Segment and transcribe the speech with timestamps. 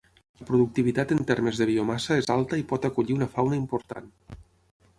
[0.39, 4.13] La productivitat en termes de biomassa és alta i pot acollir una fauna important.